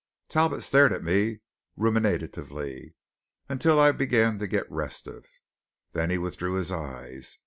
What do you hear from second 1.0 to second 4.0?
me, ruminatively, until I